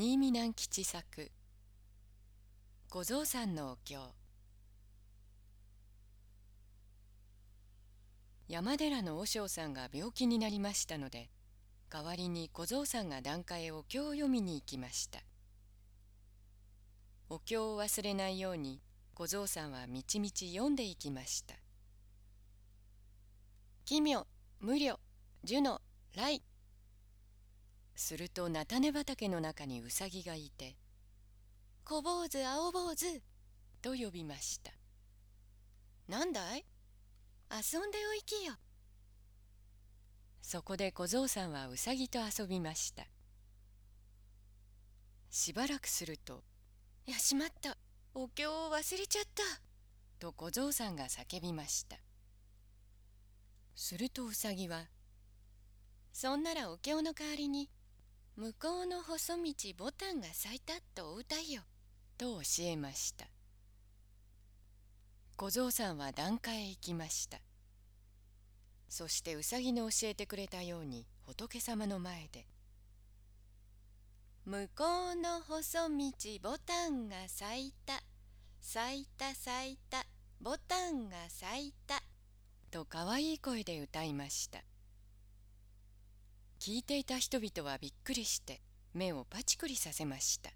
[0.00, 1.32] 新見南吉作
[2.88, 3.98] 小僧さんのお経。
[8.46, 11.30] 山寺の和尚さんが病気になりましたので
[11.90, 15.18] 代わりに小僧さんが檀家へお経を読みに行きました。
[17.28, 18.80] お経を忘れないように
[19.14, 21.56] 小僧さんはみちみち読んでいきました
[23.84, 24.28] 奇妙
[24.60, 25.00] 無料
[25.42, 25.80] 樹の
[26.14, 26.40] 来
[27.98, 30.76] すると菜種畑の中にうさぎがいて
[31.84, 33.20] 「小坊主青坊主」
[33.82, 34.72] と呼びました
[36.06, 36.64] 「なんだい？
[37.50, 38.54] 遊んでおいきよ」
[40.40, 43.08] そこで小僧さんはうさぎと遊びました。
[45.28, 46.44] しばらくすると
[47.04, 47.76] 「やしまった。
[48.14, 49.42] お経を忘れちゃった」
[50.20, 51.98] と小僧さんが叫びました。
[53.74, 54.88] するとうさぎは
[56.14, 57.68] 「そんならお経の代わりに
[58.38, 61.62] 向こうの細道ボタンが咲いたとお歌いよ」
[62.16, 63.26] と教えました。
[65.36, 67.40] 小僧さんは檀家へ行きました。
[68.88, 72.46] そしてうさぎの教えてくれたように仏様の前で
[74.46, 78.04] 「向こうの細道ボタンが咲いた。
[78.60, 80.06] 咲いた咲いた。
[80.40, 82.04] ボタンが咲いた」
[82.70, 84.62] とかわいい声で歌いました。
[86.58, 88.60] 聞いていた人々はびっくりして
[88.92, 90.50] 目をパチクリさせました。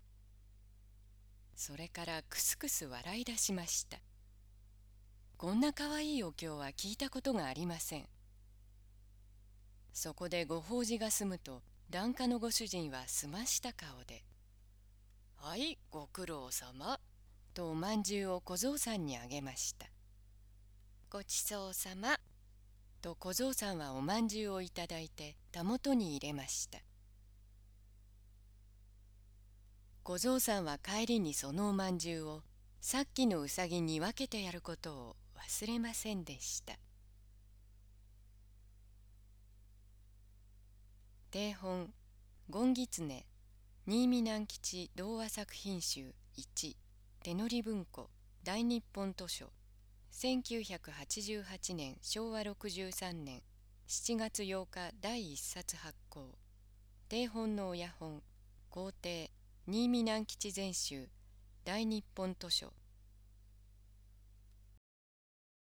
[1.55, 3.99] それからクスクス笑い出しました。
[5.37, 8.09] こんなかわいいお経は聞いたことがありません。
[9.93, 14.25] そこでご法事が済むと檀家のご主人は澄ました顔で
[15.37, 16.99] 「はいご苦労様」
[17.53, 19.87] とおまんじゅうを小僧さんにあげました
[21.11, 22.19] ごちそうさま
[23.03, 26.79] と小僧さんはおまんじゅうをいただいてたもとに入れました。
[30.05, 32.43] 小僧さんは帰りにそのおまんじゅうを
[32.81, 36.75] さっきのうさぎに分けてやることを忘れませんでした。
[41.33, 41.93] 定本
[42.53, 43.27] 権狐
[43.87, 46.77] 新見南吉童話作品集1
[47.25, 48.11] 手乗り文庫
[48.45, 49.47] 大日本図書。
[50.13, 53.43] 1988年昭和63年
[53.89, 56.35] 7月8日第1冊発行
[57.09, 58.23] 定本の親本
[58.69, 59.31] 皇帝
[59.67, 61.09] 新見南吉全集
[61.65, 62.73] 大日本図書